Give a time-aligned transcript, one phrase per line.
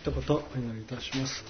[0.00, 1.42] 一言お祈りいたします。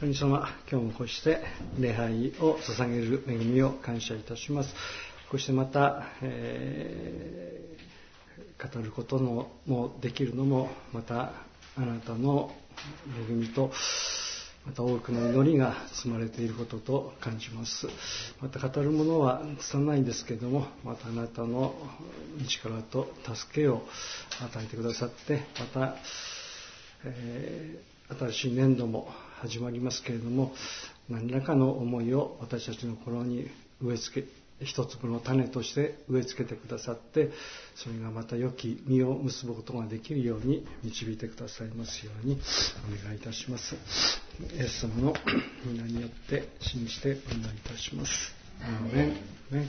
[0.00, 1.42] 神様今日もこうして
[1.78, 4.74] 礼拝を捧げる恵みを感謝いたします。
[5.30, 11.32] こうしてまた、えー、語ることのもできるのもまた
[11.76, 12.54] あなたの
[13.28, 13.70] 恵みと
[14.64, 17.88] また多くの祈りが積まれていることと感じます。
[18.40, 21.74] また語るものは拙いんですけれどもまたあなたの
[22.48, 23.82] 力と助けを
[24.40, 25.96] 与えてくださってまた、
[27.04, 29.08] えー、新しい年度も
[29.40, 30.52] 始まりますけれども
[31.08, 33.48] 何らかの思いを私たちの心に
[33.80, 37.30] 植え付け一粒の種として植え付けてくださって
[37.74, 42.40] それがまた良き実を結ぶことができるように導いてくださいますように
[43.02, 43.74] お願いいたします。
[44.56, 45.14] イエス様の
[45.66, 48.34] 皆によって信じてお祈りいたします。
[48.60, 49.08] アーメン。
[49.50, 49.68] ね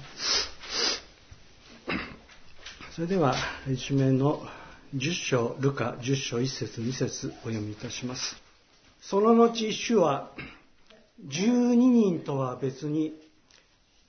[2.95, 3.35] それでは
[3.68, 4.45] 一面の
[4.95, 8.35] 10章ルカ10章1節2節お読みいたします
[9.01, 10.31] その後主は
[11.27, 13.13] 12人とは別に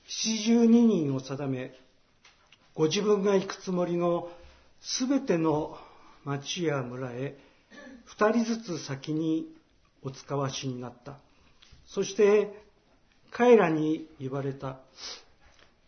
[0.08, 1.72] 72人を定め、
[2.74, 4.28] ご自分が行くつもりの
[4.80, 5.78] すべての
[6.24, 7.36] 町や村へ
[8.04, 9.46] 二人ずつ先に
[10.02, 11.16] お使わしになった。
[11.86, 12.52] そして
[13.30, 14.78] 彼らに言われた。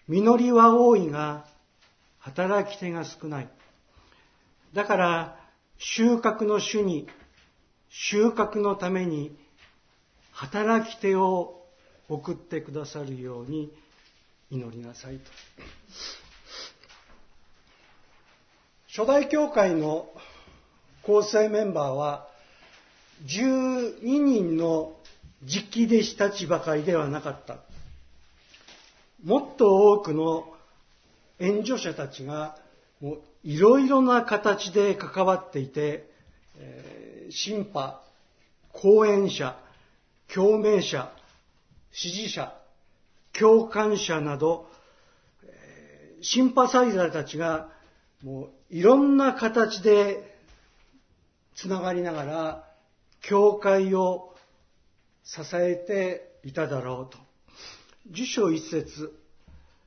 [0.09, 1.47] 実りは多いが
[2.19, 3.49] 働き手が少ない。
[4.77, 5.37] だから
[5.79, 7.09] 収穫の主に
[7.89, 9.35] 収穫のために
[10.33, 11.65] 働き手を
[12.11, 13.73] 送ってくださるように
[14.51, 15.23] 祈りなさいと。
[18.95, 20.09] 初代教会の
[21.03, 22.29] 構成メンバーは
[23.25, 24.95] 12人の
[25.43, 27.57] 実機弟子たちばかりではなかった。
[29.25, 30.53] もっと多くの
[31.39, 32.59] 援助者たちが
[33.01, 36.11] もういろいろな形で関わっていて、
[36.59, 38.01] えー、審判、
[38.73, 39.57] 講演者、
[40.35, 41.13] 共鳴者、
[41.93, 42.53] 支持者、
[43.39, 44.69] 共感者など、
[46.23, 47.69] シンパサイザーたちが、
[48.25, 50.37] もういろんな形で
[51.55, 52.65] つながりながら、
[53.21, 54.35] 教会を
[55.23, 57.19] 支えていただろうと。
[58.11, 59.17] 辞書一節、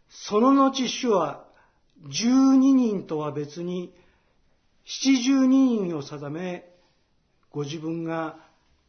[0.10, 1.49] その後主は
[2.08, 3.94] 12人とは別に
[4.86, 6.70] 72人を定め、
[7.52, 8.38] ご自分が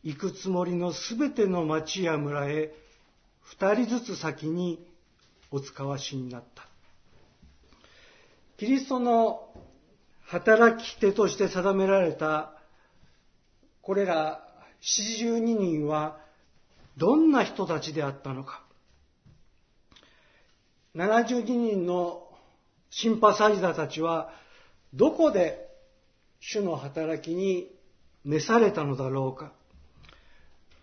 [0.03, 2.72] 行くつもりのすべての町や村へ
[3.43, 4.87] 二人ずつ先に
[5.50, 6.66] お使わしになった。
[8.56, 9.48] キリストの
[10.25, 12.53] 働き手として定められた
[13.82, 14.47] これら
[14.82, 16.19] 72人は
[16.97, 18.62] どんな人たちであったのか。
[20.94, 22.29] 72人の
[22.90, 24.30] シンパサイザーたちは
[24.94, 25.68] どこで
[26.40, 27.70] 主の働きに
[28.24, 29.52] 召されたのだろうか。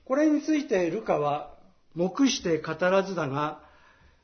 [0.06, 1.54] これについてルカは
[1.94, 3.60] 目して語らずだが、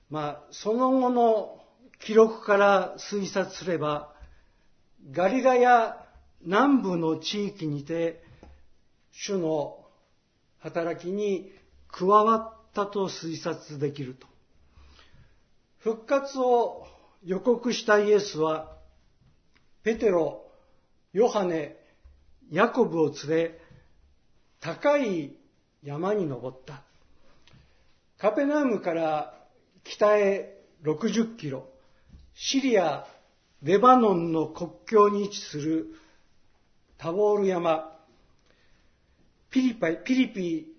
[0.10, 1.60] まあ、その後の
[2.00, 4.14] 記録から推察すれば、
[5.12, 5.98] ガリラや
[6.42, 8.24] 南部の地域にて、
[9.12, 9.80] 主の
[10.60, 11.52] 働きに
[11.88, 14.28] 加わったと推察できると。
[15.80, 16.88] 復活を
[17.26, 18.78] 予告したイエスは、
[19.84, 20.46] ペテロ、
[21.14, 21.78] ヨハネ、
[22.52, 23.60] ヤコブを連れ、
[24.60, 25.36] 高い
[25.84, 26.82] 山に登った。
[28.18, 29.34] カペナームから
[29.84, 31.68] 北へ60キロ、
[32.36, 33.06] シリア、
[33.62, 35.88] レバノンの国境に位置する
[36.98, 37.94] タボール山、
[39.50, 40.74] ピリパピリピ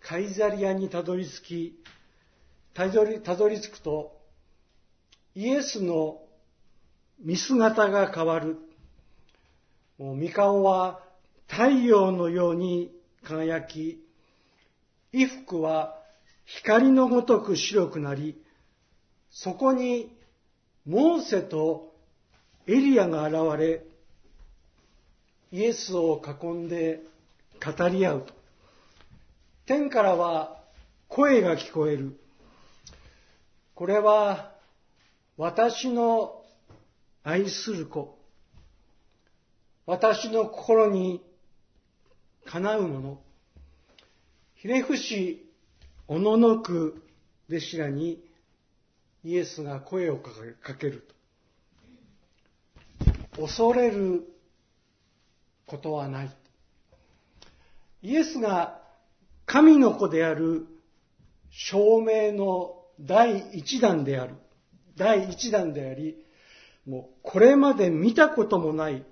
[0.00, 1.82] カイザリアにたどり着き、
[2.74, 4.15] たどりたどり着くと、
[5.36, 6.22] イエスの
[7.20, 8.56] 見姿が変わる。
[9.98, 11.02] もう三顔は
[11.46, 12.90] 太陽のように
[13.22, 14.02] 輝き、
[15.12, 15.94] 衣服は
[16.46, 18.40] 光のごとく白くなり、
[19.30, 20.10] そこに
[20.86, 21.94] モーセと
[22.66, 23.84] エリアが現れ、
[25.52, 27.02] イエスを囲んで
[27.62, 28.32] 語り合うと。
[29.66, 30.56] 天からは
[31.08, 32.18] 声が聞こえる。
[33.74, 34.55] これは
[35.36, 36.42] 私の
[37.22, 38.18] 愛する子。
[39.84, 41.22] 私の心に
[42.46, 43.20] かなうもの。
[44.54, 45.46] ひれ伏し
[46.08, 47.02] おののく
[47.50, 48.24] 弟子らに
[49.24, 51.06] イエスが声をかける
[53.36, 53.42] と。
[53.42, 54.22] 恐れる
[55.66, 56.30] ことはない。
[58.00, 58.80] イエスが
[59.44, 60.66] 神の子である
[61.50, 64.36] 証明の第一弾である。
[64.96, 66.16] 第一弾であり、
[66.86, 69.04] もうこれまで見たこともない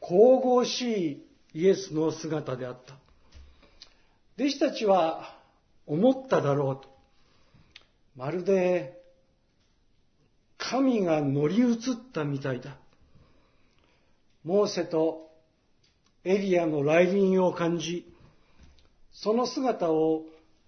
[0.00, 1.22] 神々し
[1.54, 2.94] いイエスの姿であった。
[4.36, 5.36] 弟子たちは
[5.86, 6.92] 思っただろうと。
[8.16, 9.00] まるで
[10.58, 11.78] 神が乗り移っ
[12.12, 12.76] たみたいだ。
[14.44, 15.30] モーセと
[16.24, 18.12] エリアの来臨を感じ、
[19.12, 20.24] その姿を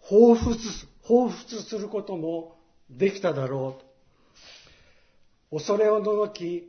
[0.08, 0.56] 彷彿
[1.08, 2.56] 彷彿することも
[2.90, 3.94] できただろうと。
[5.54, 6.68] 恐れを除き、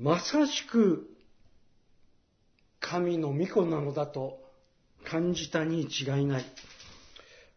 [0.00, 1.10] まさしく
[2.80, 4.40] 神の御子なのだと
[5.04, 6.44] 感じたに違いない。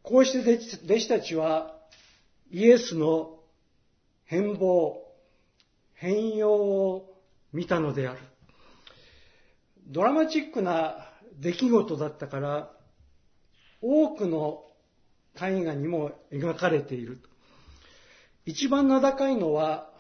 [0.04, 1.74] こうして弟子たちは
[2.50, 3.40] イエスの
[4.26, 4.96] 変貌、
[5.94, 7.16] 変容を
[7.54, 8.20] 見たのである。
[9.88, 11.10] ドラマチックな
[11.40, 12.72] 出来事だったから、
[13.82, 14.66] 多くの
[15.42, 17.22] 絵画にも描かれている。
[18.46, 19.91] 一番名高いのは、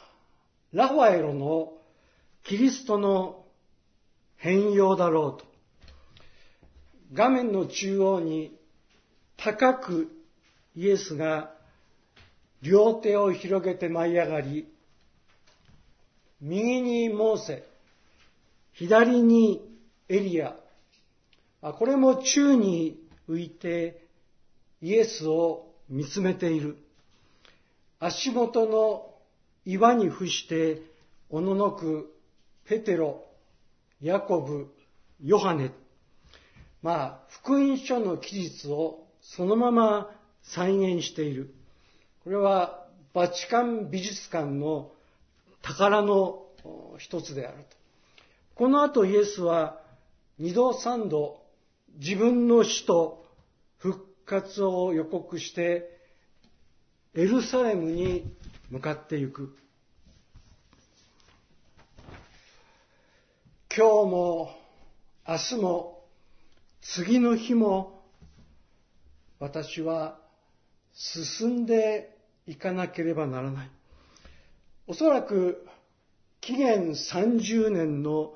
[0.73, 1.73] ラファエロの
[2.43, 3.45] キリストの
[4.37, 5.45] 変容だろうと。
[7.13, 8.57] 画面の中央に
[9.35, 10.11] 高く
[10.75, 11.51] イエスが
[12.61, 14.67] 両手を広げて舞い上がり、
[16.39, 17.63] 右にモーセ、
[18.73, 19.61] 左に
[20.07, 20.55] エリア、
[21.61, 22.97] これも宙に
[23.29, 24.07] 浮いて
[24.81, 26.77] イエスを見つめている。
[27.99, 29.10] 足元の
[29.65, 30.81] 岩に伏して
[31.29, 32.11] おののく
[32.65, 33.23] ペテロ、
[34.01, 34.73] ヤコブ、
[35.23, 35.71] ヨハネ。
[36.81, 40.09] まあ、福音書の記述をそのまま
[40.41, 41.53] 再現している。
[42.23, 44.91] これはバチカン美術館の
[45.61, 46.43] 宝の
[46.97, 47.77] 一つであると。
[48.55, 49.79] この後イエスは
[50.39, 51.41] 二度三度
[51.99, 53.25] 自分の死と
[53.77, 55.99] 復活を予告して
[57.13, 58.33] エルサレムに
[58.71, 59.53] 向かっていく。
[63.75, 64.55] 今日も
[65.27, 66.05] 明日も
[66.81, 68.01] 次の日も
[69.39, 70.17] 私は
[70.93, 72.15] 進んで
[72.47, 73.69] いかなければならない。
[74.87, 75.67] おそらく
[76.39, 78.35] 紀元30年の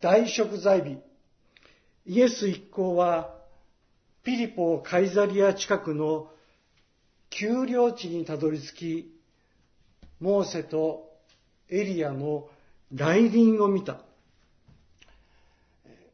[0.00, 0.98] 大食材日、
[2.06, 3.36] イエス一行は
[4.24, 6.28] ピリポカイザリア近くの
[7.30, 9.19] 丘陵地にたどり着き、
[10.20, 11.10] モーセと
[11.68, 12.48] エリアの
[12.92, 14.00] 来臨を見た。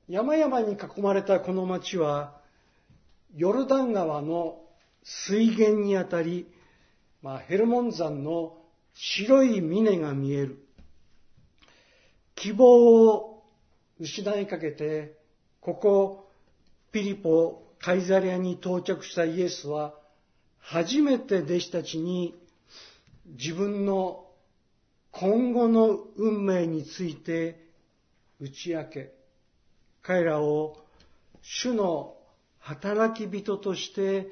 [0.08, 2.40] 山々に囲まれたこの町は、
[3.34, 4.60] ヨルダン川の
[5.02, 6.46] 水源にあたり、
[7.22, 8.56] まあ、ヘルモン山の
[8.94, 10.58] 白い峰が見える。
[12.36, 13.42] 希望を
[13.98, 15.16] 失いかけて、
[15.60, 16.30] ここ、
[16.92, 19.94] ピリポ、カイザリアに到着したイエスは、
[20.60, 22.34] 初めて弟子たちに
[23.26, 24.26] 自分の
[25.10, 27.66] 今後の運命について
[28.38, 29.12] 打ち明け、
[30.02, 30.76] 彼らを
[31.42, 32.16] 主の
[32.60, 34.28] 働き人として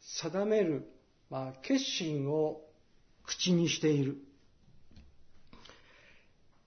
[0.00, 0.88] 定める、
[1.30, 2.60] まあ、決心を
[3.24, 4.18] 口にしている。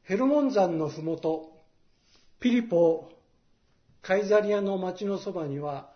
[0.03, 1.63] ヘルモン山のふもと、
[2.39, 3.11] ピリポ、
[4.01, 5.91] カイザリアの町のそばには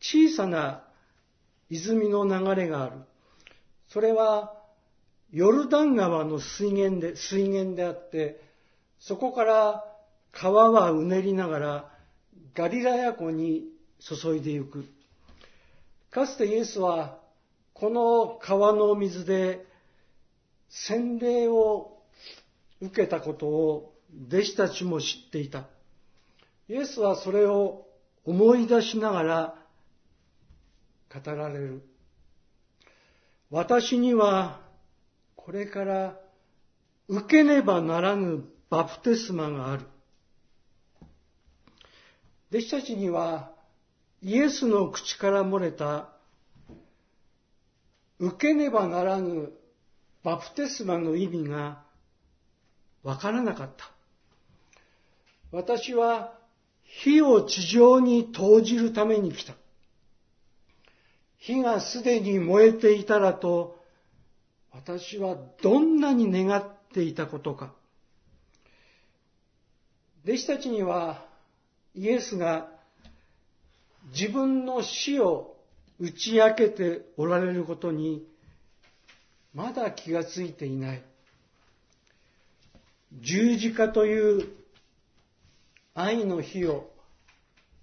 [0.00, 0.84] 小さな
[1.70, 2.98] 泉の流れがある。
[3.88, 4.55] それは
[5.32, 8.40] ヨルダン川の水源で、水源であって、
[8.98, 9.84] そこから
[10.32, 11.92] 川はうねりながら
[12.54, 13.64] ガリラヤ湖に
[14.00, 14.84] 注いでゆく。
[16.10, 17.18] かつてイエスは
[17.74, 19.66] この川の水で
[20.68, 21.98] 洗礼を
[22.80, 23.94] 受けたことを
[24.28, 25.64] 弟子たちも知っていた。
[26.68, 27.86] イエスはそれを
[28.24, 29.54] 思い出しながら
[31.14, 31.82] 語られる。
[33.50, 34.60] 私には
[35.46, 36.18] これから
[37.06, 39.84] 受けねばならぬバプテスマがある。
[42.50, 43.52] 弟子たちには
[44.22, 46.08] イエスの口から漏れた
[48.18, 49.52] 受けねばならぬ
[50.24, 51.80] バプテスマの意味が
[53.04, 53.88] わからなかった。
[55.52, 56.36] 私は
[56.82, 59.54] 火を地上に投じるために来た。
[61.38, 63.75] 火がすでに燃えていたらと、
[64.76, 67.72] 私はどんなに願っていたことか。
[70.24, 71.24] 弟子たちには
[71.94, 72.68] イエスが
[74.12, 75.56] 自分の死を
[75.98, 78.26] 打ち明けておられることに
[79.54, 81.02] まだ気がついていない。
[83.12, 84.48] 十字架という
[85.94, 86.90] 愛の火を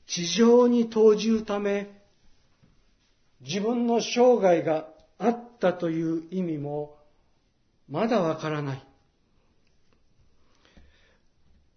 [0.05, 1.89] 地上に投じるため
[3.41, 6.97] 自分の生涯があったという意味も
[7.89, 8.83] まだわからない。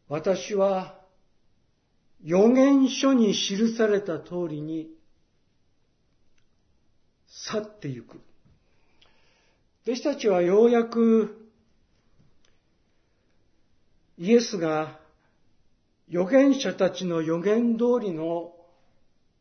[0.08, 0.98] 私は
[2.24, 4.88] 予言書に記された通りに
[7.28, 8.20] 去ってゆく。
[9.84, 11.48] 弟子たちはようやく
[14.18, 14.98] イエスが
[16.08, 18.52] 預言者たちの予言通りの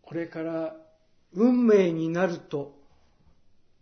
[0.03, 0.75] これから
[1.33, 2.74] 運命になると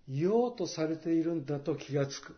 [0.07, 2.35] 言おうとされているんだと気がつく。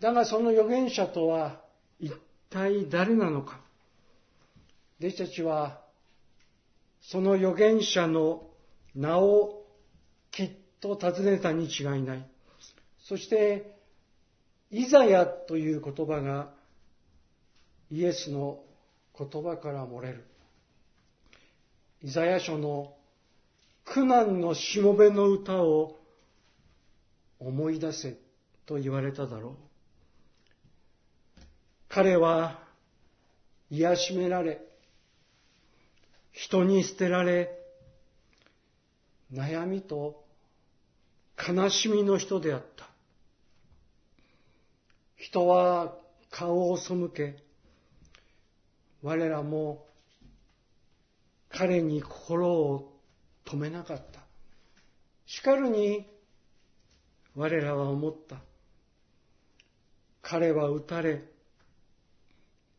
[0.00, 1.60] だがその預言者とは
[1.98, 2.12] 一
[2.48, 3.60] 体誰なのか。
[5.00, 5.80] 弟子たちは
[7.02, 8.42] その預言者の
[8.94, 9.64] 名を
[10.30, 12.26] きっと尋ねたに違いない。
[13.02, 13.76] そして、
[14.70, 16.50] イザヤという言葉が
[17.90, 18.60] イエスの
[19.18, 20.24] 言葉から漏れる。
[22.02, 22.94] イザヤ書の
[23.84, 25.99] 苦難のしもべの歌を
[27.40, 28.16] 思い出せ
[28.66, 29.54] と言われただろう。
[31.88, 32.62] 彼は
[33.70, 34.60] 癒しめられ、
[36.32, 37.50] 人に捨てられ、
[39.32, 40.24] 悩みと
[41.36, 42.88] 悲しみの人であった。
[45.16, 45.96] 人は
[46.30, 47.36] 顔を背け、
[49.02, 49.86] 我らも
[51.48, 52.92] 彼に心を
[53.46, 54.20] 止めなかった。
[55.26, 56.09] しかるに
[57.34, 58.36] 我らは思った。
[60.22, 61.22] 彼は撃たれ、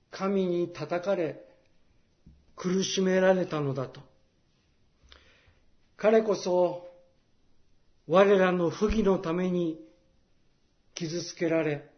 [0.09, 1.41] 神に叩かれ、
[2.55, 4.01] 苦しめられたのだと。
[5.97, 6.87] 彼こそ
[8.07, 9.79] 我らの不義のために
[10.95, 11.89] 傷つけられ、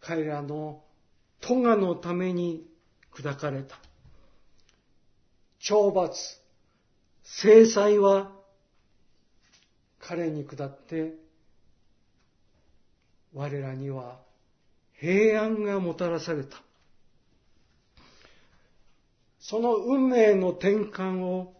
[0.00, 0.82] 彼らの
[1.40, 2.66] 咎のために
[3.12, 3.78] 砕かれた。
[5.60, 6.18] 懲罰、
[7.22, 8.32] 制裁は
[10.02, 11.14] 彼に下って
[13.32, 14.18] 我らには
[14.98, 16.60] 平安がもたらされた。
[19.40, 21.54] その運命の転換を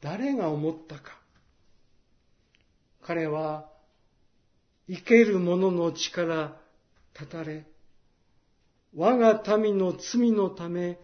[0.00, 1.18] 誰が思ったか。
[3.02, 3.68] 彼は
[4.88, 6.56] 生ける者の力
[7.14, 7.64] 断たれ、
[8.94, 10.98] 我が民の罪のため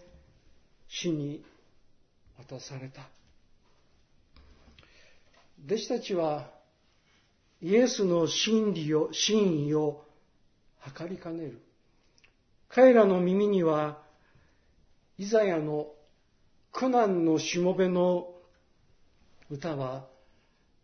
[0.88, 1.44] 死に
[2.36, 3.11] 渡された。
[5.64, 6.50] 弟子たちは
[7.60, 10.04] イエスの真理を、真意を
[10.80, 11.62] 測りかねる。
[12.68, 14.02] 彼らの耳には、
[15.16, 15.92] イザヤの
[16.72, 18.34] 苦難のしもべの
[19.50, 20.08] 歌は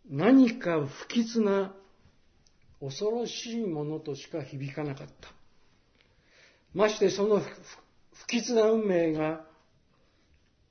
[0.09, 1.75] 何か不吉な
[2.81, 5.29] 恐ろしいものとしか響かなかった。
[6.75, 7.41] ましてその
[8.13, 9.45] 不吉な運命が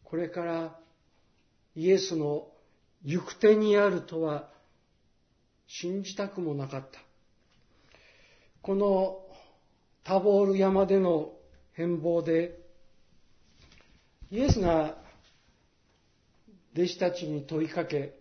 [0.03, 0.79] これから
[1.75, 2.47] イエスの
[3.03, 4.49] 行く手にあるとは
[5.67, 6.99] 信じたくもなかった。
[8.61, 9.19] この
[10.03, 11.33] タボール山での
[11.73, 12.57] 変貌で
[14.29, 14.97] イエスが
[16.73, 18.13] 弟子たちに問いかけ、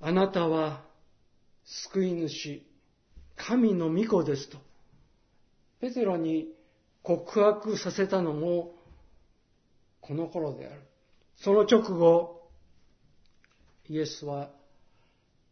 [0.00, 0.82] あなたは
[1.64, 2.62] 救い主、
[3.36, 4.58] 神の御子ですと、
[5.80, 6.48] ペテロに
[7.02, 8.72] 告白させたのも、
[10.00, 10.80] この頃である。
[11.36, 12.41] その直後、
[13.92, 14.48] イエスは、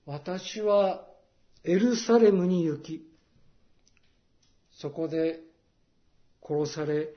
[0.06, 1.06] 私は
[1.62, 3.06] エルサレムに行き、
[4.72, 5.40] そこで
[6.42, 7.10] 殺され、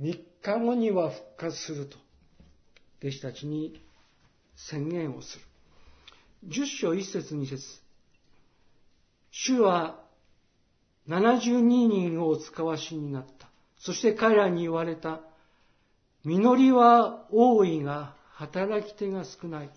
[0.00, 1.98] 3日後には復活すると、
[3.00, 3.82] 弟子たちに
[4.54, 5.44] 宣言をする。
[6.44, 7.64] 十章一節二節
[9.32, 9.98] 主は
[11.08, 13.48] 72人をお使わしになった。
[13.80, 15.22] そして彼らに言われた。
[16.22, 19.70] 実りは多いが働き手が少ない。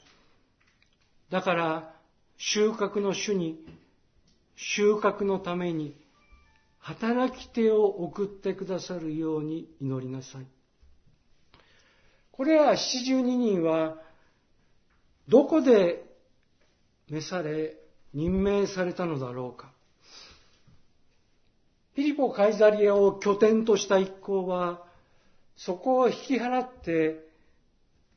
[1.30, 1.94] だから
[2.38, 3.60] 収穫の主に
[4.56, 5.96] 収穫のために
[6.80, 10.46] 働き手を送ってくださるように祈りなさい。
[12.32, 13.98] これら72人は
[15.28, 16.04] どこで
[17.10, 17.78] 召され、
[18.14, 19.72] 任命されたのだろうか。
[21.96, 24.84] ピリポ・カイザリアを拠点とした一行は、
[25.56, 27.25] そこを引き払って、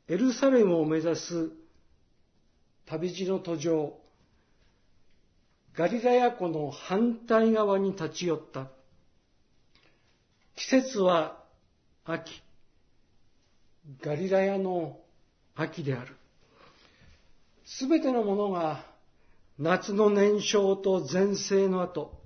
[0.08, 1.50] エルサレムを目指す
[2.86, 3.92] 旅路の途上、
[5.76, 8.68] ガリラヤ湖の反対側に立ち寄った。
[10.56, 11.44] 季節は
[12.06, 12.42] 秋。
[14.00, 14.98] ガリラヤの
[15.54, 16.16] 秋である。
[17.66, 18.86] すべてのものが
[19.58, 22.18] 夏の燃焼と前世の後、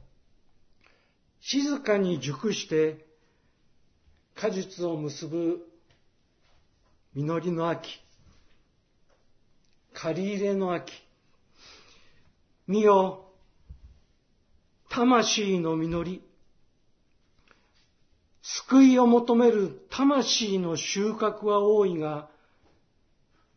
[1.40, 3.04] 静かに熟して
[4.36, 5.66] 果実を結ぶ
[7.14, 8.00] 実りの秋、
[9.92, 10.92] 借り入れの秋、
[12.66, 13.26] 見よ、
[14.88, 16.22] 魂の実り、
[18.42, 22.30] 救いを求める魂の収穫は多いが、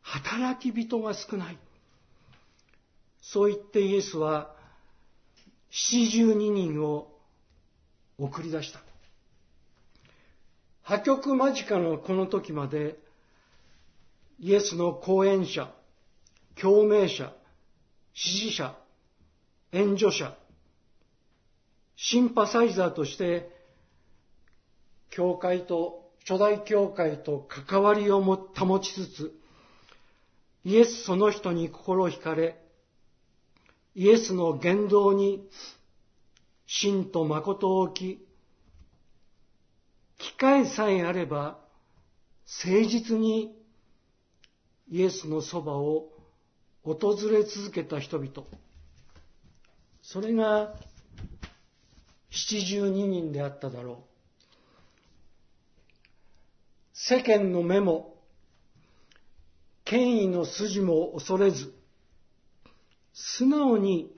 [0.02, 1.58] 働き人が少ない。
[3.22, 4.54] そう言ってイエスは、
[5.72, 7.08] 七十二人を
[8.18, 8.82] 送り出した。
[10.84, 13.05] 破局間近のこの時まで、
[14.40, 15.72] イエスの講演者、
[16.60, 17.34] 共鳴者、
[18.14, 18.76] 支持者、
[19.72, 20.36] 援助者、
[21.96, 23.50] シンパサイザーとして、
[25.10, 29.40] 教会と、初代教会と関わりをも保ちつつ、
[30.64, 32.60] イエスその人に心惹かれ、
[33.94, 35.48] イエスの言動に
[36.66, 38.28] 真と誠を置き、
[40.18, 41.60] 機会さえあれば
[42.64, 43.55] 誠実に
[44.90, 46.10] イエスのそばを
[46.84, 48.48] 訪れ続けた人々。
[50.02, 50.76] それが
[52.30, 53.98] 七十二人であっただろう。
[56.94, 58.16] 世間の目も、
[59.84, 61.74] 権威の筋も恐れず、
[63.14, 64.12] 素直に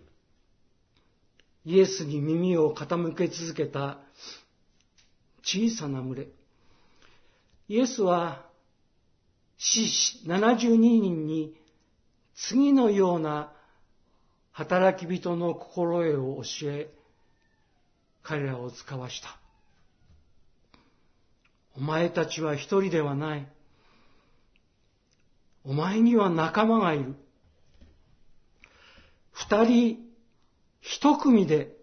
[1.65, 3.99] イエスに耳を傾け続けた
[5.43, 6.27] 小さな群れ。
[7.69, 8.46] イエスは
[9.57, 11.55] 死死72人に
[12.35, 13.51] 次のような
[14.51, 16.89] 働き人の心得を教え、
[18.23, 19.37] 彼らを使わした。
[21.75, 23.47] お前たちは一人ではない。
[25.63, 27.15] お前には仲間がいる。
[29.31, 29.97] 二人、
[30.81, 31.75] 一組で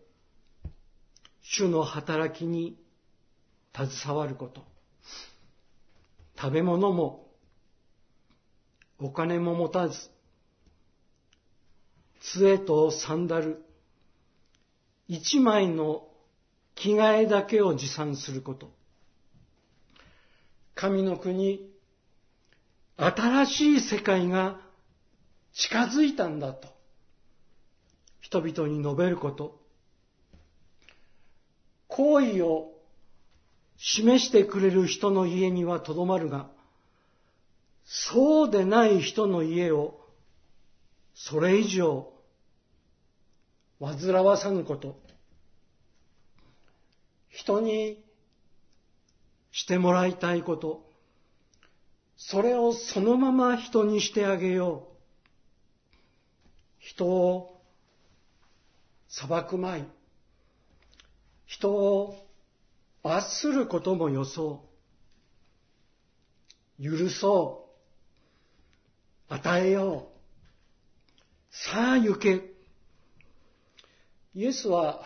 [1.43, 2.77] 主の働きに
[3.73, 4.65] 携わること。
[6.37, 7.24] 食べ物も
[9.05, 10.09] お金も持たず、
[12.23, 13.63] 杖とサンダル、
[15.09, 16.09] 一枚の
[16.75, 18.73] 着替えだけを持参すること。
[20.75, 21.71] 神の国、
[22.97, 24.59] 新しい世界が
[25.53, 26.69] 近づいたんだと、
[28.23, 29.61] 人々に述べること。
[31.89, 32.73] 行為を
[33.77, 36.54] 示してくれる人の家にはとどまるが、
[37.85, 40.01] そうでない人の家を
[41.15, 42.13] それ以上
[43.81, 45.01] 煩わさぬこと。
[47.29, 48.03] 人に
[49.51, 50.89] してもらいたいこと。
[52.17, 54.95] それをそのまま人にしてあげよう。
[56.79, 57.61] 人を
[59.09, 59.87] 裁くまい。
[61.47, 62.17] 人を
[63.03, 64.65] 罰することもよそ
[66.81, 66.83] う。
[66.83, 67.64] 許そう。
[69.29, 70.15] 与えよう。
[71.51, 72.43] さあ行け。
[74.35, 75.03] イエスは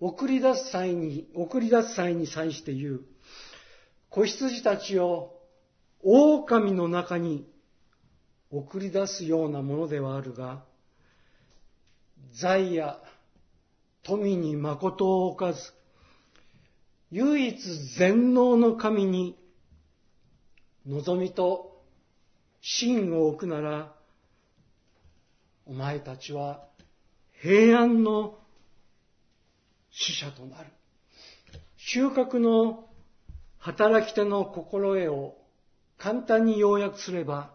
[0.00, 3.00] 送り出す際に、送り出す際に際して言う。
[4.10, 5.38] 子羊たちを
[6.02, 7.46] 狼の中に
[8.50, 10.64] 送り出すようなものではあるが、
[12.32, 12.98] 財や
[14.02, 15.60] 富に誠を置かず、
[17.10, 17.56] 唯一
[17.98, 19.38] 全能の神に
[20.86, 21.73] 望みと
[22.66, 23.92] 真を置くなら、
[25.66, 26.64] お前たちは
[27.42, 28.38] 平安の
[29.90, 30.70] 死者となる。
[31.76, 32.88] 収穫の
[33.58, 35.36] 働き手の心得を
[35.98, 37.52] 簡単に要約すれば、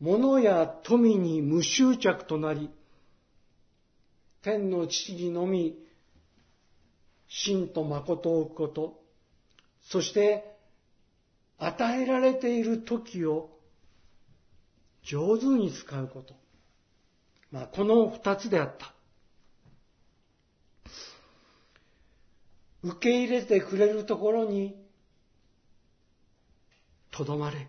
[0.00, 2.68] 物や富に無執着となり、
[4.42, 5.78] 天の父にのみ、
[7.28, 9.00] 真と誠を置くこと、
[9.82, 10.52] そして
[11.58, 13.51] 与えられている時を
[15.02, 16.34] 上手に使うこと。
[17.50, 18.92] まあ、この二つであった。
[22.82, 24.74] 受け入れてくれるところに
[27.10, 27.68] とどまれ。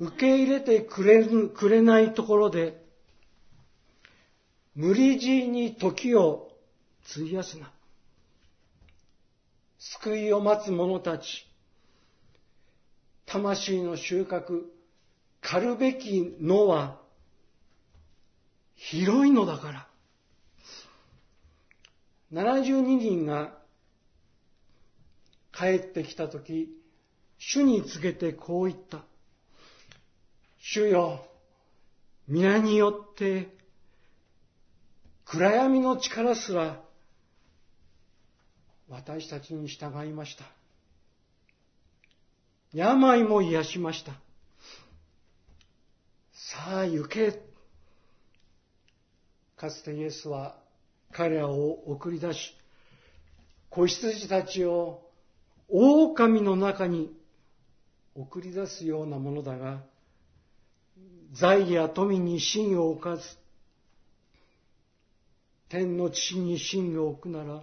[0.00, 2.84] 受け入れてくれる、くれないところで、
[4.74, 6.50] 無理強いに時を
[7.10, 7.72] 費やすな。
[9.78, 11.48] 救いを待つ者たち、
[13.26, 14.62] 魂の収穫、
[15.40, 17.00] 狩るべきのは
[18.74, 19.88] 広いのだから。
[22.32, 23.56] 72人が
[25.52, 26.68] 帰ってきたとき、
[27.38, 29.04] 主に告げてこう言った。
[30.60, 31.26] 主よ、
[32.26, 33.48] 皆によって
[35.24, 36.80] 暗闇の力すら
[38.88, 40.44] 私たちに従いました。
[42.72, 44.12] 病も癒しました。
[46.50, 47.42] さあ行け。
[49.54, 50.56] かつてイエスは
[51.12, 52.54] 彼らを送り出し、
[53.68, 55.02] 子羊たちを
[55.68, 57.12] 狼の中に
[58.14, 59.82] 送り出すようなものだが、
[61.34, 63.22] 財や富に心を置かず、
[65.68, 67.62] 天の父に心を置くなら、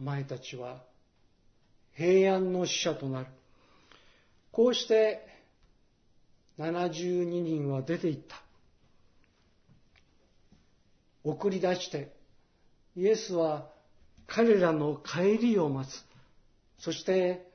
[0.00, 0.82] お前たちは
[1.92, 3.26] 平安の使者となる。
[4.50, 5.33] こうして
[6.58, 8.36] 72人は出て行った。
[11.24, 12.12] 送り出して、
[12.96, 13.70] イエスは
[14.26, 16.04] 彼らの帰りを待つ。
[16.78, 17.46] そして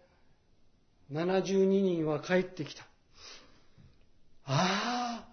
[1.11, 2.83] 72人は帰ってきた。
[4.45, 5.27] ああ、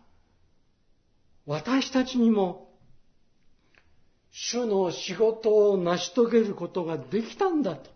[1.47, 2.67] 私たちにも
[4.31, 7.91] 主の仕事を成し遂げることができたんだと、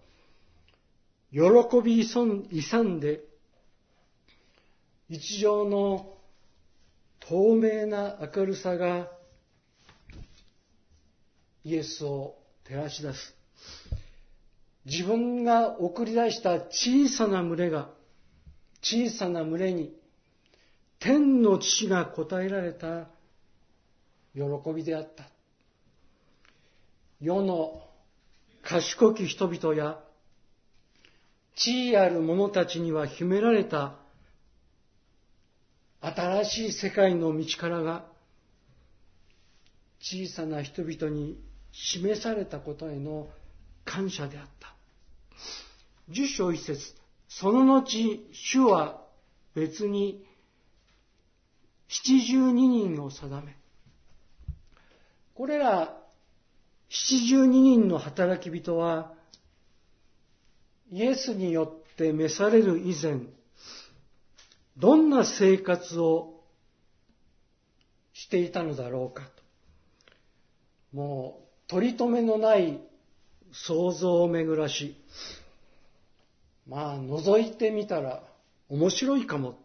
[1.30, 1.40] 喜
[1.84, 3.20] び勇んで、
[5.10, 6.14] 日常の
[7.18, 9.08] 透明な明るさが
[11.64, 13.34] イエスを照らし出す。
[14.86, 17.90] 自分が送り出した小さな群れが、
[18.82, 19.92] 小さな群れに、
[21.00, 23.08] 天の父が答えられた
[24.32, 24.42] 喜
[24.72, 25.24] びであった。
[27.20, 27.82] 世の
[28.62, 29.98] 賢き人々や
[31.56, 33.99] 地位ある者たちには秘められた
[36.00, 38.04] 新しい世界の道からが
[40.00, 41.38] 小さな人々に
[41.72, 43.28] 示されたことへの
[43.84, 44.74] 感謝であった。
[46.08, 46.94] 十章一節
[47.28, 49.02] その後、主は
[49.54, 50.24] 別に
[51.88, 53.56] 七十二人を定め、
[55.34, 55.96] これら
[56.88, 59.12] 七十二人の働き人は、
[60.90, 63.20] イエスによって召される以前、
[64.80, 66.40] どんな生活を
[68.14, 70.96] していたのだろうかと。
[70.96, 72.80] もう、取り留めのない
[73.52, 74.96] 想像を巡らし、
[76.66, 78.22] まあ、覗いてみたら
[78.70, 79.58] 面白いかも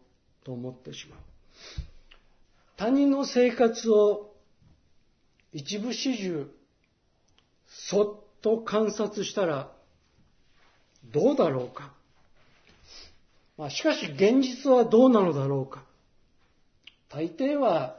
[0.43, 1.19] と思ってしまう。
[2.75, 4.33] 他人の生活を
[5.53, 6.47] 一部始終、
[7.67, 9.71] そっと観察したら
[11.05, 11.93] どうだろうか。
[13.57, 15.83] まあ、しかし現実はどうなのだろうか。
[17.09, 17.97] 大抵は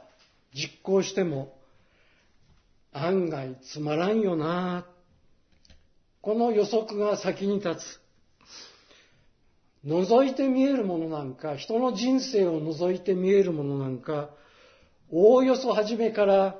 [0.53, 1.55] 実行しても
[2.91, 4.85] 案外つまらんよな
[6.21, 8.07] この予測が先に立つ。
[9.85, 14.29] 覗いて見えるものなんか、人の人生を覗いて見えるものなんか、
[15.09, 16.57] おおよそ初めから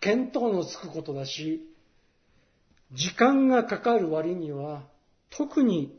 [0.00, 1.62] 見当のつくことだし、
[2.92, 4.84] 時間がかかる割には
[5.28, 5.97] 特に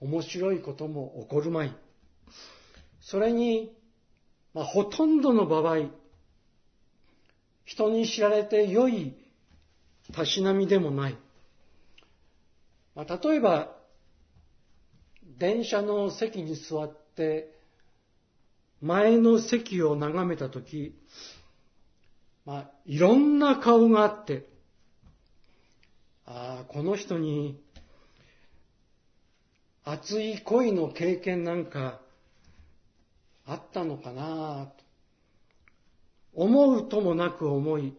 [0.00, 1.76] 面白いことも起こるまい。
[3.00, 3.72] それに、
[4.54, 5.88] まあ、ほとんどの場合、
[7.64, 9.14] 人に知られて良い
[10.12, 11.16] たしなみでもない。
[12.94, 13.76] まあ、例えば、
[15.38, 17.54] 電車の席に座って、
[18.80, 20.94] 前の席を眺めたとき、
[22.44, 24.46] まあ、いろんな顔があって、
[26.24, 27.60] ああ、この人に
[29.90, 32.00] 熱い恋の経験なんか
[33.46, 34.84] あったのかなと。
[36.34, 37.94] 思うともなく思い、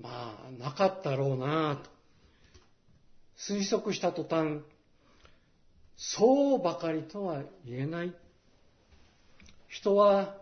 [0.00, 1.88] まあ、なかったろうなと
[3.38, 4.58] 推測した途端、
[5.96, 8.12] そうばかりとは言えない。
[9.68, 10.36] 人は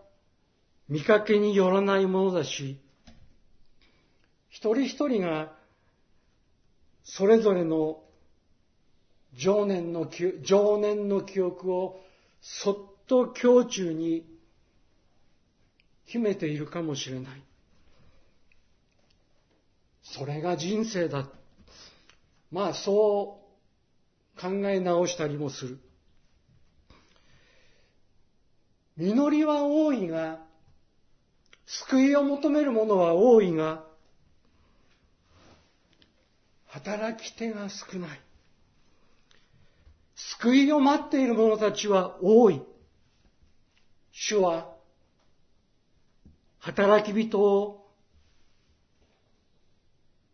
[0.89, 2.81] 見かけによらないものだし、
[4.49, 5.53] 一人一人が
[7.03, 8.01] それぞれの
[9.35, 10.09] 情念の
[10.41, 11.99] 情念の記憶を
[12.41, 12.75] そっ
[13.07, 14.25] と胸中に
[16.05, 17.41] 秘めているかもしれない。
[20.03, 21.27] それが人生だ。
[22.51, 23.41] まあそ
[24.37, 25.79] う考え直したりもする。
[28.97, 30.39] 実りは多いが、
[31.65, 33.85] 救いを求める者は多いが、
[36.67, 38.21] 働き手が少ない。
[40.41, 42.61] 救いを待っている者たちは多い。
[44.11, 44.75] 主は
[46.59, 47.87] 働き人を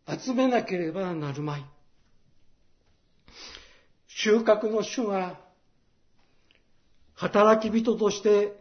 [0.08, 1.64] 集めなければなるまい。
[4.08, 5.38] 収穫の主が
[7.14, 8.52] 働き人として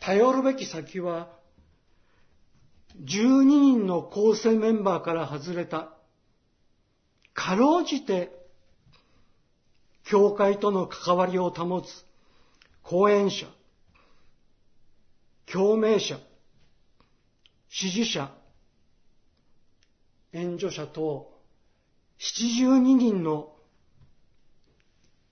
[0.00, 1.28] 頼るべき先は
[3.02, 5.90] 12人の構成メンバーから外れた
[7.32, 8.35] かろうじて
[10.08, 12.04] 教会との関わりを保つ
[12.82, 13.46] 講演者
[15.46, 16.18] 共鳴者、
[17.68, 18.30] 支持者、
[20.32, 21.32] 援助者と
[22.18, 23.54] 72人の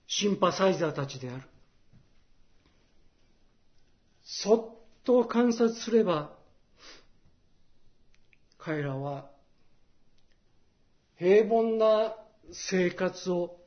[0.06, 1.42] シンパサイザーたちである。
[4.22, 6.32] そっと観察すれば、
[8.58, 9.28] 彼らは
[11.18, 12.14] 平凡な
[12.52, 13.58] 生活を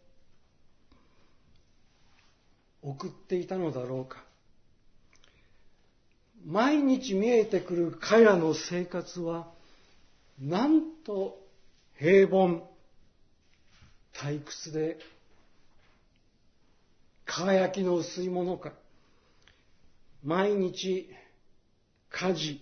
[2.81, 4.23] 送っていたのだろうか。
[6.45, 9.51] 毎日見えてくる彼らの生活は、
[10.39, 11.37] なんと
[11.97, 12.69] 平凡、
[14.13, 14.97] 退屈で、
[17.25, 18.71] 輝きの薄いものか。
[20.23, 21.09] 毎日、
[22.09, 22.61] 家事、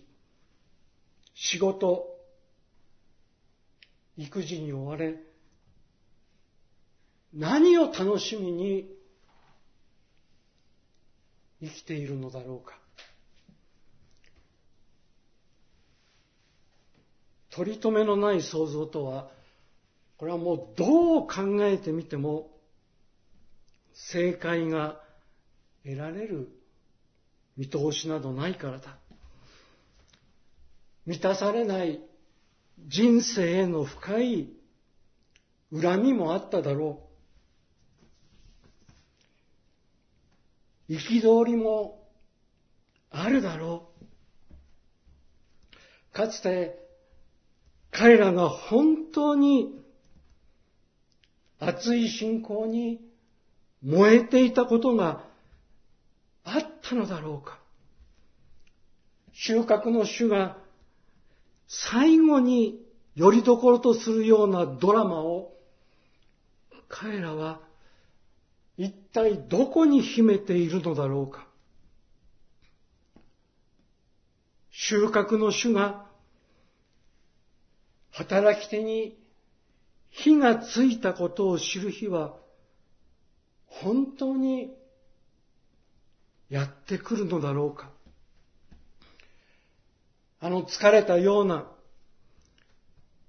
[1.36, 2.08] 仕事、
[4.18, 5.16] 育児に追われ、
[7.34, 8.95] 何を楽しみに
[11.62, 12.78] 生きているのだろうか。
[17.52, 19.30] 取り留めのない想像とは、
[20.18, 22.52] これはもうどう考えてみても
[23.94, 25.00] 正解が
[25.84, 26.50] 得られる
[27.58, 28.98] 見通しなどないからだ。
[31.06, 32.02] 満たされない
[32.88, 34.50] 人生への深い
[35.72, 37.06] 恨みもあっただろう。
[40.90, 42.08] 憤りも
[43.10, 44.06] あるだろう。
[46.14, 46.80] かつて
[47.92, 49.82] 彼らが本当に
[51.60, 53.02] 熱い信仰に
[53.84, 55.26] 燃えていたことが
[56.44, 57.60] あったのだろうか。
[59.34, 60.58] 収穫の主が
[61.68, 62.80] 最後に
[63.16, 65.54] よりどころとするようなドラマを
[66.88, 67.60] 彼らは
[68.78, 71.48] 一体どこに秘めているのだろうか？
[74.70, 76.06] 収穫の主が
[78.12, 79.18] 働き手に
[80.10, 82.36] 火がついたことを知る日は
[83.66, 84.74] 本当に
[86.50, 87.90] やってくるのだろうか？
[90.42, 91.72] あの疲れたような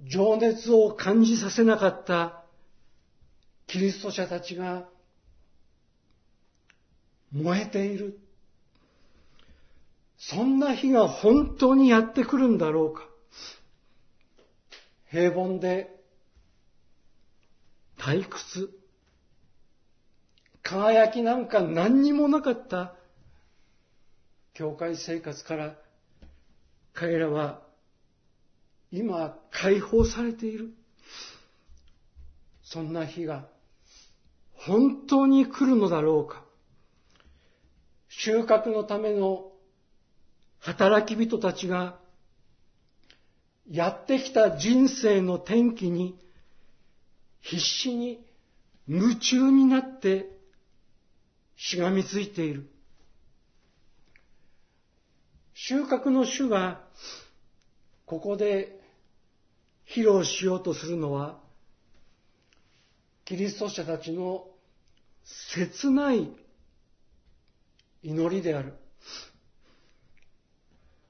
[0.02, 2.42] 情熱を感じさせなかった
[3.66, 4.88] キリスト者たちが
[7.32, 8.18] 燃えている。
[10.18, 13.06] そんな日が本当にやってくるんだろうか。
[15.10, 15.94] 平凡で
[17.98, 18.70] 退屈、
[20.62, 22.94] 輝きなんか何にもなかった
[24.54, 25.74] 教会生活から
[26.92, 27.60] 彼らは
[28.90, 30.72] 今解放されている。
[32.64, 33.46] そんな日が
[34.54, 36.45] 本当に来るのだろうか。
[38.18, 39.52] 収穫のための
[40.60, 41.98] 働き人たちが
[43.70, 46.18] やってきた人生の転機に
[47.40, 48.24] 必死に
[48.88, 50.30] 夢中になって
[51.56, 52.70] しがみついている。
[55.54, 56.80] 収穫の主が
[58.06, 58.80] ここで
[59.88, 61.38] 披露しようとするのは
[63.24, 64.46] キリスト者たちの
[65.24, 66.30] 切ない
[68.06, 68.74] 祈りである。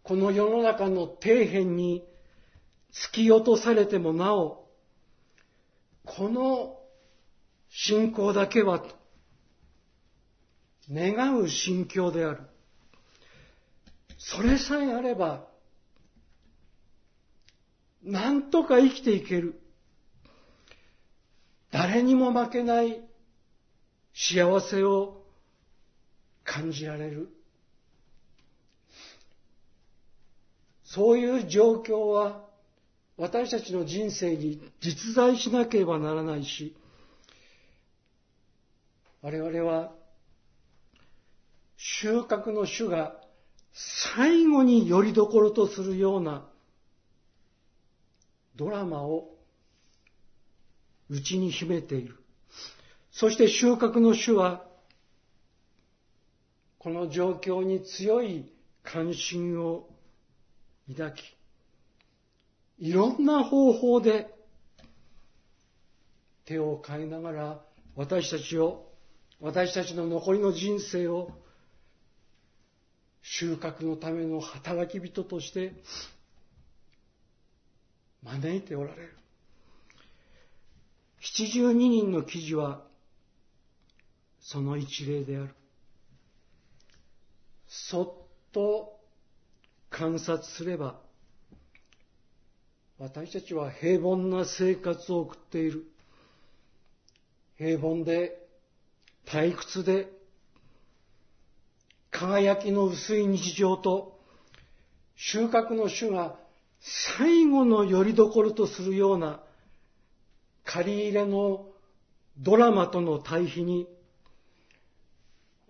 [0.03, 2.03] この世の中の底辺に
[2.91, 4.67] 突き落とされてもなお、
[6.07, 6.79] この
[7.69, 8.83] 信仰だけは、
[10.91, 12.41] 願う心境である。
[14.17, 15.47] それさえあれば、
[18.03, 19.61] なんとか生きていける。
[21.71, 23.03] 誰にも負けない
[24.15, 25.26] 幸せを
[26.47, 27.29] 感じられる。
[30.85, 32.47] そういう状況は
[33.19, 36.77] 私たちの人生に実在しなければならないし、
[39.21, 39.93] 我々は
[41.77, 43.17] 収穫の主が
[43.73, 46.47] 最後によりどころとするような
[48.55, 49.35] ドラマを
[51.11, 52.17] 内に秘めている。
[53.11, 54.66] そして収穫の主は
[56.87, 58.49] この状況に強い
[58.85, 59.89] 関心を
[60.89, 61.37] 抱き、
[62.79, 64.33] いろんな方法で
[66.45, 67.61] 手を変えながら
[67.97, 68.87] 私たちを、
[69.41, 71.33] 私たちの残りの人生を
[73.21, 75.73] 収穫のための働き人として
[78.23, 79.17] 招いておられる。
[81.21, 82.85] 72人の記事は
[84.41, 85.49] その一例である。
[87.89, 88.99] そっと
[89.91, 91.01] 観察すれば
[92.99, 95.85] 私たちは平凡な生活を送っている。
[97.59, 98.39] 平凡で、
[99.27, 100.09] 退屈で、
[102.11, 104.19] 輝きの薄い日常と、
[105.15, 106.37] 収穫の主が
[106.81, 109.41] 最後の拠り所とするような
[110.65, 111.67] 借り入れの
[112.39, 113.89] ドラマとの対比に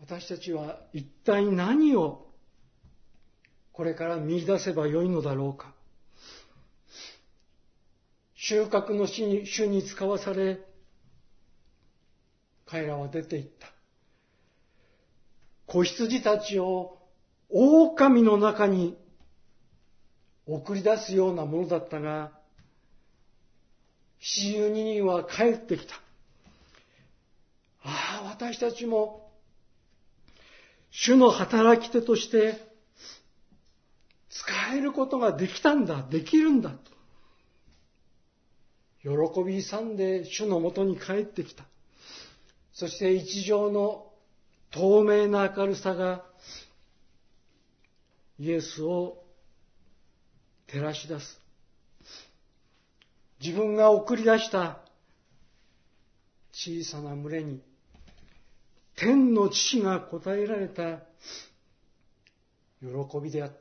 [0.09, 2.29] 私たちは一体何を
[3.73, 5.75] これから見出せばよいのだろうか
[8.37, 10.61] 収穫の主に主に使わされ
[12.67, 13.69] 彼らは出て行った
[15.67, 16.99] 子羊たちを
[17.51, 18.97] 狼の中に
[20.47, 22.31] 送り出すようなものだったが
[24.21, 25.95] 42人は帰ってきた。
[27.83, 29.26] ああ、私たちも、
[30.99, 32.55] 主の働き手として、
[34.31, 36.79] 使えることができたんだ、できるんだと。
[39.03, 41.65] 喜び勇んで主のもとに帰ってきた。
[42.73, 44.11] そして一条の
[44.71, 46.25] 透明な明るさが
[48.39, 49.23] イエスを
[50.67, 51.39] 照らし出す。
[53.39, 54.79] 自分が送り出した
[56.53, 57.61] 小さな群れに
[58.97, 61.01] 天の父が答えられた
[62.81, 62.89] 喜
[63.23, 63.57] びであった。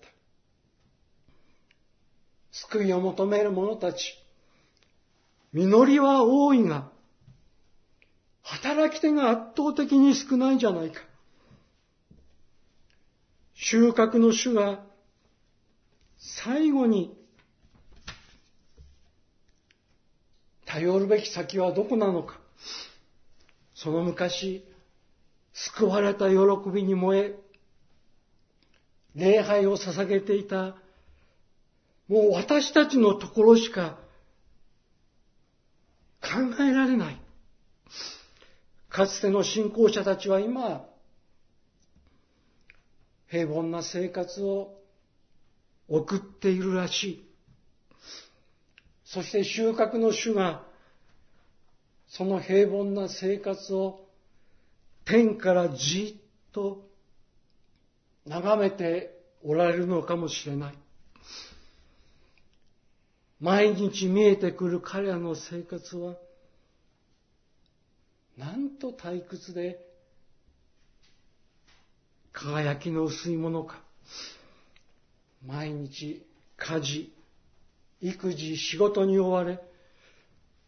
[2.52, 4.18] 救いを求める者たち、
[5.52, 6.90] 実りは多いが、
[8.44, 11.02] 働き手が圧倒的に少ないじゃないか。
[13.56, 14.86] 収穫の主が
[16.18, 17.18] 最後に
[20.66, 22.40] 頼るべき先はどこなのか。
[23.74, 24.64] その昔、
[25.56, 26.38] 救われた喜
[26.70, 27.36] びに燃え、
[29.16, 30.76] 礼拝を捧げていた、
[32.10, 33.98] もう私たちのところしか
[36.22, 37.22] 考えられない。
[38.90, 40.86] かつての信仰者たちは今、
[43.28, 44.76] 平凡な生活を
[45.88, 47.30] 送っているらしい。
[49.06, 50.64] そして収穫の主が、
[52.08, 54.05] その平凡な生活を
[55.06, 56.88] 天からじっと
[58.26, 60.74] 眺めておられるのかもしれない。
[63.40, 66.16] 毎日見えてくる彼らの生活は、
[68.38, 69.80] なんと退屈で、
[72.34, 73.80] 輝きの薄いものか。
[75.46, 76.26] 毎日
[76.58, 77.14] 家事、
[78.02, 79.60] 育児、仕事に追われ、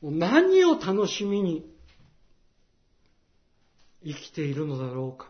[0.01, 1.76] 何を楽しみに
[4.03, 5.29] 生きているのだろうか。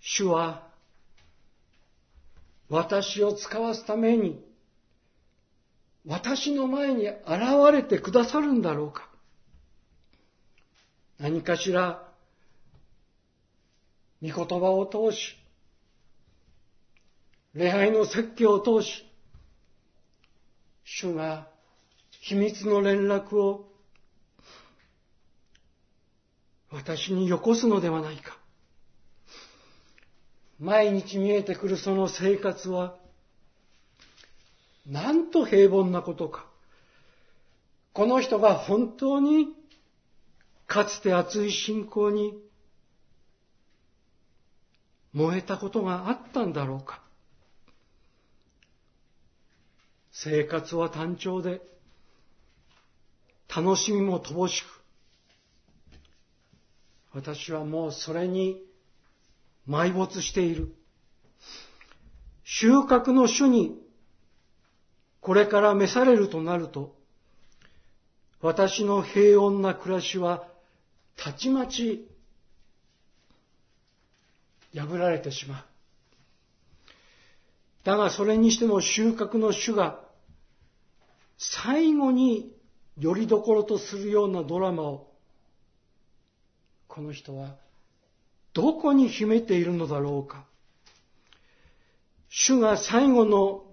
[0.00, 0.66] 主は
[2.68, 4.44] 私を使わすために
[6.06, 7.22] 私の前に現
[7.72, 9.08] れてくださるんだろうか。
[11.18, 12.06] 何かしら
[14.22, 15.36] 御言葉を通し、
[17.54, 19.06] 礼拝の説教を通し、
[20.84, 21.46] 主が
[22.20, 23.68] 秘密の連絡を
[26.74, 28.36] 私によこすのではないか。
[30.58, 32.96] 毎日見えてくるその生活は、
[34.84, 36.46] なんと平凡なことか。
[37.92, 39.54] この人が本当に
[40.66, 42.36] かつて熱い信仰に
[45.12, 47.00] 燃えたことがあったんだろうか。
[50.10, 51.62] 生活は単調で、
[53.48, 54.73] 楽しみも乏しく、
[57.14, 58.60] 私はもうそれに
[59.68, 60.74] 埋没している。
[62.42, 63.80] 収穫の主に
[65.20, 66.96] これから召されるとなると、
[68.42, 70.46] 私の平穏な暮らしは
[71.16, 72.06] たちまち
[74.74, 75.64] 破られてしまう。
[77.84, 80.00] だがそれにしても収穫の主が
[81.38, 82.52] 最後に
[82.98, 85.13] よりどころとするようなドラマを
[86.94, 87.56] この人は
[88.52, 90.44] どこに秘めているのだろうか
[92.28, 93.64] 主が最後の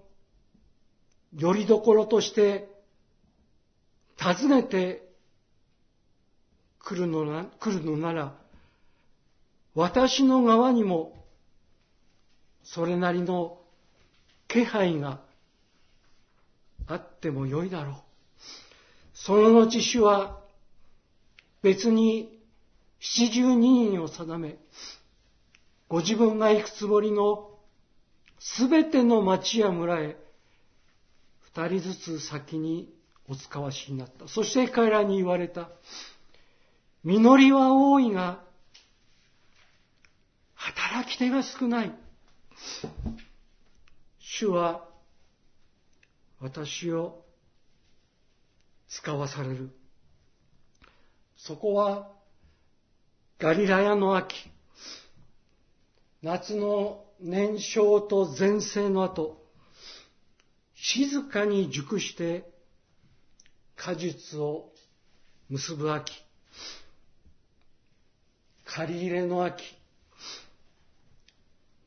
[1.38, 2.68] よりどころとして
[4.20, 5.08] 訪ねて
[6.80, 8.34] 来るのな来るのなら
[9.76, 11.24] 私の側にも
[12.64, 13.60] それなりの
[14.48, 15.20] 気配が
[16.88, 17.94] あってもよいだろう。
[19.14, 20.40] その後主は
[21.62, 22.41] 別に
[23.04, 24.56] 七十二人を定め、
[25.88, 27.50] ご自分が行くつもりの
[28.38, 30.16] すべての町や村へ
[31.40, 32.94] 二人ずつ先に
[33.28, 34.28] お使わしになった。
[34.28, 35.68] そして彼らに言われた。
[37.02, 38.44] 実りは多いが、
[40.54, 41.92] 働き手が少ない。
[44.20, 44.88] 主は
[46.40, 47.24] 私を
[48.88, 49.70] 使わされる。
[51.36, 52.21] そこは
[53.42, 54.36] ガリラヤの秋、
[56.22, 59.44] 夏の年少と前世の後、
[60.76, 62.48] 静かに熟して
[63.74, 64.70] 果実を
[65.48, 66.12] 結ぶ秋、
[68.64, 69.64] 借り入れの秋、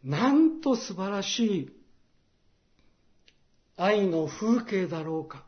[0.03, 1.73] なんと素晴らしい
[3.77, 5.45] 愛の風景だろうか。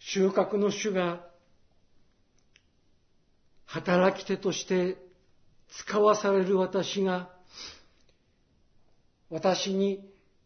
[0.00, 1.25] 収穫の主が
[3.66, 4.96] 働き手として
[5.68, 7.30] 使わされる私が
[9.28, 10.00] 私に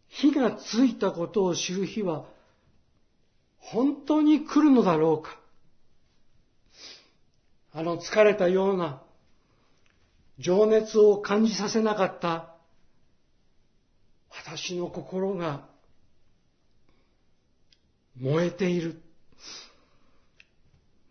[0.09, 2.25] 火がついたことを知る日は
[3.59, 5.39] 本当に来るのだろうか
[7.73, 9.03] あの疲れたような
[10.39, 12.55] 情熱を感じさせなかった
[14.31, 15.69] 私の心が
[18.19, 19.01] 燃えている。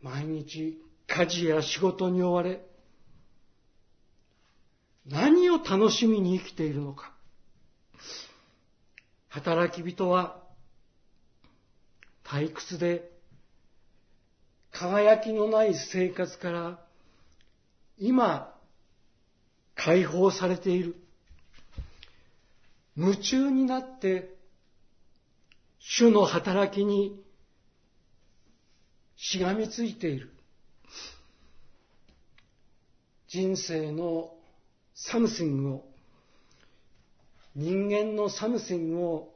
[0.01, 2.61] 毎日家事や仕事に追われ、
[5.07, 7.11] 何を楽しみに生きているのか。
[9.27, 10.37] 働き人は
[12.23, 13.11] 退屈で
[14.71, 16.79] 輝きのない生活から
[17.97, 18.53] 今
[19.75, 20.95] 解放されている。
[22.95, 24.35] 夢中になって
[25.79, 27.19] 主の働きに
[29.15, 30.31] しがみついている。
[33.29, 34.33] 人生の
[34.95, 35.85] サムシングを、
[37.55, 39.33] 人間のサムシングを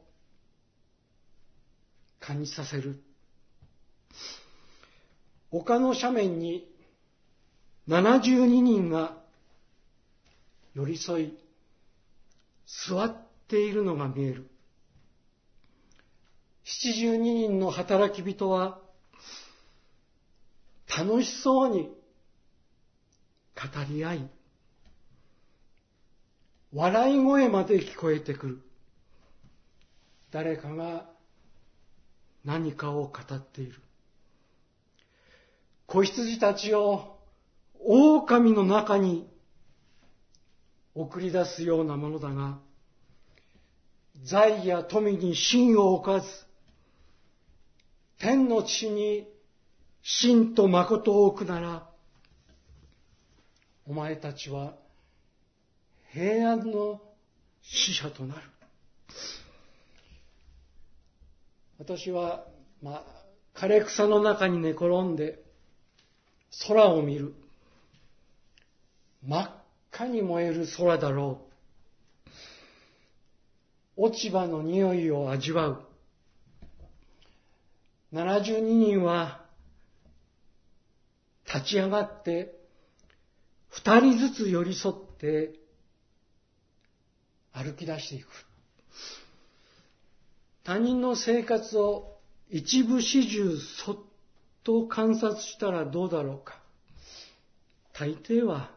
[2.18, 3.00] 感じさせる。
[5.52, 6.68] 丘の斜面に
[7.86, 9.16] 72人が
[10.74, 11.38] 寄り添い、
[12.66, 13.16] 座っ
[13.46, 14.50] ているのが見える。
[16.64, 18.80] 72人の働き人は、
[20.88, 21.90] 楽しそうに
[23.88, 24.30] り合い、
[26.72, 28.60] 笑い声まで聞こえてくる。
[30.30, 31.08] 誰かが
[32.44, 33.80] 何かを語っている。
[35.86, 37.18] 子羊たちを
[37.78, 39.28] 狼の中に
[40.94, 42.58] 送り出すようなものだが、
[44.22, 46.26] 財や富に真を置かず、
[48.18, 49.28] 天の地に
[50.02, 51.88] 真と誠を置くなら、
[53.86, 54.74] お前たちは
[56.12, 57.00] 平安の
[57.62, 58.40] 死者となる。
[61.78, 62.46] 私は、
[62.82, 63.04] まあ、
[63.54, 65.42] 枯れ草の中に寝転んで
[66.68, 67.34] 空を見る。
[69.26, 69.50] 真っ
[69.92, 71.40] 赤に燃える空だろ
[73.96, 74.04] う。
[74.04, 75.82] 落ち葉の匂いを味わう。
[78.12, 79.44] 72人は
[81.46, 82.63] 立ち上がって
[83.76, 85.54] 二人ずつ寄り添って
[87.52, 88.26] 歩き出していく。
[90.62, 92.18] 他人の生活を
[92.48, 93.96] 一部始終そっ
[94.62, 96.60] と観察したらどうだろうか。
[97.92, 98.70] 大抵は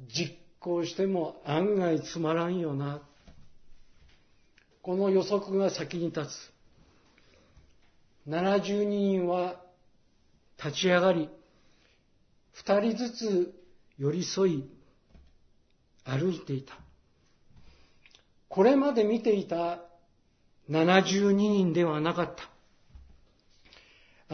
[0.00, 3.02] 実行しても案外つまらんよな。
[4.82, 6.52] この予測が先に立つ。
[8.28, 9.60] 72人は
[10.58, 11.28] 立ち上がり、
[12.52, 13.61] 二人ずつ
[13.98, 14.64] 寄り添い
[16.04, 16.74] 歩いていた。
[18.48, 19.80] これまで見ていた
[20.70, 22.48] 72人ではなかった。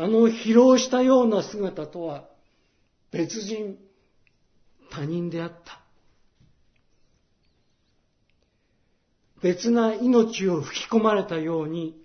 [0.02, 2.24] あの疲労したような姿とは
[3.10, 3.78] 別人、
[4.90, 5.80] 他人であった。
[9.42, 11.96] 別な命を吹き込まれたように、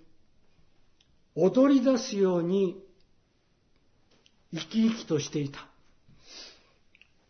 [1.34, 2.80] 踊り出すように
[4.52, 5.66] 生き生きとしていた。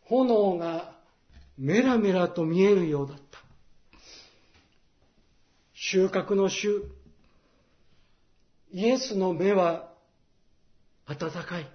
[0.08, 0.94] 炎が
[1.56, 3.38] メラメラと見えるようだった。
[5.74, 6.84] 収穫の主、
[8.72, 9.92] イエスの目は
[11.06, 11.68] 温かい。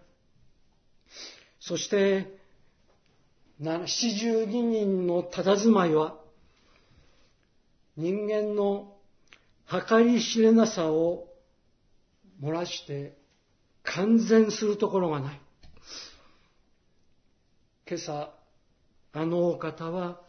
[1.59, 2.39] そして、
[3.59, 6.17] 七十二人の佇まいは、
[7.95, 8.95] 人間の
[9.69, 11.27] 計り知れなさを
[12.41, 13.17] 漏らして
[13.83, 15.41] 完全するところがない。
[17.89, 18.31] 今朝、
[19.13, 20.21] あのお方は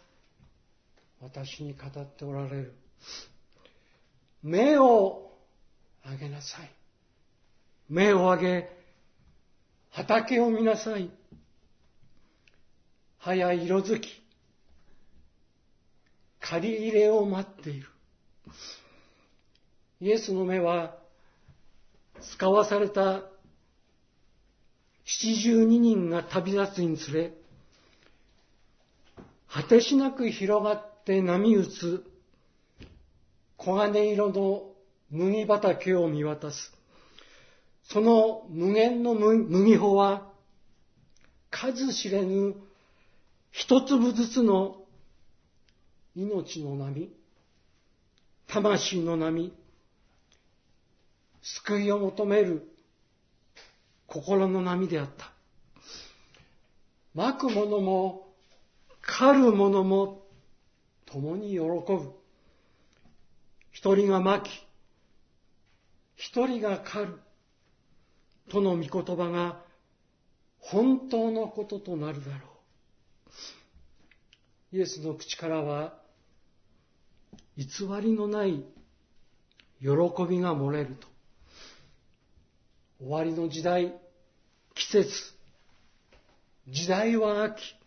[1.21, 2.75] 私に語っておられる。
[4.43, 5.31] 目を
[6.11, 6.71] 上げなさい。
[7.91, 8.71] 目を上げ、
[9.91, 11.11] 畑を見なさい。
[13.19, 14.09] 早い色づき、
[16.41, 17.89] 借り入れを待っている。
[20.01, 20.97] イエスの目は、
[22.23, 23.21] 使わされた
[25.05, 27.35] 七十二人が旅立つにつれ、
[29.53, 32.05] 果てしなく広がって波打つ
[33.59, 34.71] 黄金色の
[35.11, 36.73] 麦畑を見渡す。
[37.83, 40.31] その無限の麦穂は
[41.51, 42.55] 数知れぬ
[43.51, 44.77] 一粒ずつの
[46.15, 47.11] 命の波、
[48.47, 49.53] 魂の波、
[51.43, 52.71] 救いを求める
[54.07, 55.33] 心の波であった。
[57.15, 58.30] まく者も
[59.19, 60.23] 狩る者も
[61.07, 62.13] 共に喜ぶ。
[63.73, 64.49] 一人がまき、
[66.15, 67.19] 一人が狩る。
[68.51, 69.63] との御言葉が
[70.59, 72.49] 本当のこととなるだろ
[74.73, 74.77] う。
[74.77, 75.95] イエスの口からは
[77.57, 77.67] 偽
[78.01, 78.65] りのない
[79.81, 79.89] 喜
[80.29, 81.09] びが漏れると。
[83.01, 83.95] 終わりの時代、
[84.75, 85.11] 季節、
[86.69, 87.80] 時代は秋。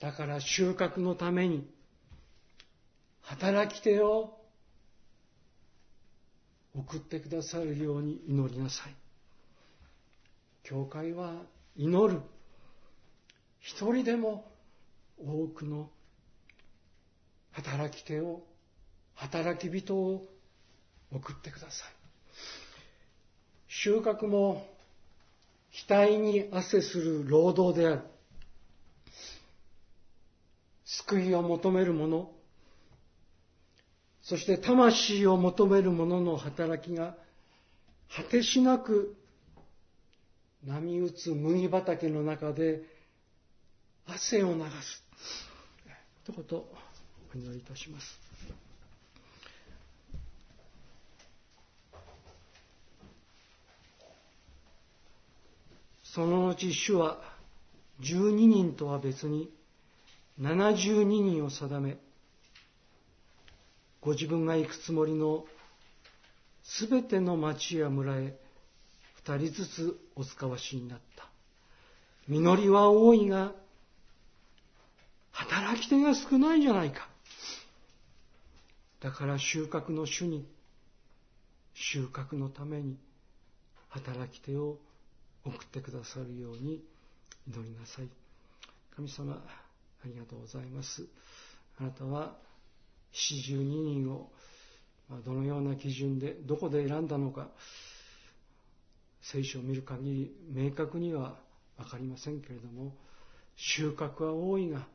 [0.00, 1.68] だから収穫のために、
[3.22, 4.38] 働き手を
[6.74, 8.94] 送ってくださるように祈りなさい。
[10.62, 11.34] 教会は
[11.76, 12.20] 祈る。
[13.60, 14.50] 一人でも
[15.18, 15.90] 多くの
[17.52, 18.42] 働き手を、
[19.14, 20.28] 働き人を
[21.12, 21.72] 送ってください。
[23.66, 24.66] 収穫も
[25.88, 28.02] 額に汗する労働である。
[30.88, 32.30] 救いを求める者、
[34.22, 37.14] そして魂を求める者の働きが
[38.14, 39.14] 果てしなく
[40.66, 42.82] 波打つ麦畑の中で
[44.06, 45.04] 汗を流す。
[46.24, 46.56] ということ
[47.34, 48.18] お祈りいたします。
[56.02, 57.20] その後主は
[58.00, 59.50] 12人とは別に
[60.40, 61.98] 72人を定め
[64.00, 65.44] ご自分が行くつもりの
[66.62, 68.38] すべての町や村へ
[69.16, 71.26] 二人ずつお使わしになった。
[72.28, 73.52] 実りは多いが、
[75.32, 77.08] 働き手が少ないじゃないか。
[79.00, 80.46] だから収穫の主に、
[81.74, 82.96] 収穫のために
[83.88, 84.78] 働き手を
[85.44, 86.82] 送ってくださるように
[87.46, 88.08] 祈りなさい。
[88.94, 89.42] 神様、
[90.04, 91.06] ありがとうございます。
[91.78, 92.36] あなたは
[93.12, 94.30] 四十二人を
[95.24, 97.48] どのような基準でどこで選んだのか
[99.22, 101.36] 聖書を見る限り明確には
[101.76, 102.92] 分かりませんけれども
[103.56, 104.86] 収穫は多いが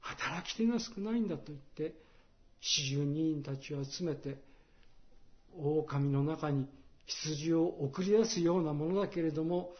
[0.00, 1.94] 働き手が少ないんだと言って
[2.60, 4.38] 四十二人たちを集めて
[5.56, 6.66] 狼の中に
[7.06, 9.70] 羊を送り出すようなものだけれども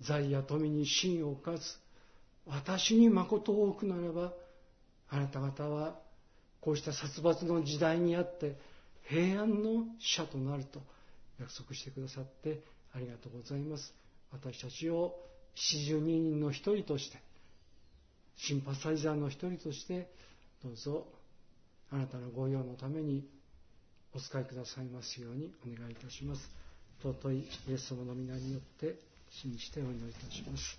[0.00, 1.62] 財や富に真を置かず
[2.46, 4.32] 私に誠を置くならば
[5.08, 5.98] あなた方は
[6.60, 8.56] こうした殺伐の時代にあって
[9.08, 10.80] 平安の使者となると
[11.38, 12.60] 約束してくださって
[12.94, 13.92] ありがとうございます。
[14.32, 15.14] 私たちを
[15.54, 17.18] 四十二人の一人として、
[18.36, 20.08] シンパサイザーの一人として、
[20.62, 21.06] どうぞ
[21.90, 23.26] あなたのご用のために
[24.14, 26.50] お使いくださいますようにお願いいたします。
[27.02, 28.96] 尊いイエス様の皆によって
[29.30, 30.78] 信じてお祈りいたします。